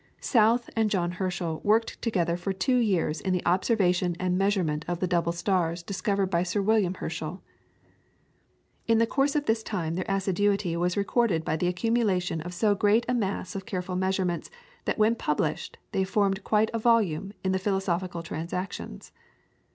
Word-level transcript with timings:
South 0.19 0.67
and 0.75 0.89
John 0.89 1.11
Herschel 1.11 1.61
worked 1.63 2.01
together 2.01 2.35
for 2.35 2.51
two 2.53 2.77
years 2.77 3.21
in 3.21 3.33
the 3.33 3.45
observation 3.45 4.15
and 4.19 4.35
measurement 4.35 4.83
of 4.87 4.99
the 4.99 5.05
double 5.05 5.31
stars 5.31 5.83
discovered 5.83 6.31
by 6.31 6.41
Sir 6.41 6.59
William 6.59 6.95
Herschel. 6.95 7.43
In 8.87 8.97
the 8.97 9.05
course 9.05 9.35
of 9.35 9.45
this 9.45 9.61
time 9.61 9.93
their 9.93 10.05
assiduity 10.09 10.75
was 10.75 10.97
rewarded 10.97 11.45
by 11.45 11.55
the 11.55 11.67
accumulation 11.67 12.41
of 12.41 12.51
so 12.51 12.73
great 12.73 13.05
a 13.07 13.13
mass 13.13 13.53
of 13.55 13.67
careful 13.67 13.95
measurements 13.95 14.49
that 14.85 14.97
when 14.97 15.13
published, 15.13 15.77
they 15.91 16.03
formed 16.03 16.43
quite 16.43 16.71
a 16.73 16.79
volume 16.79 17.31
in 17.43 17.51
the 17.51 17.59
"Philosophical 17.59 18.23
Transactions." 18.23 19.11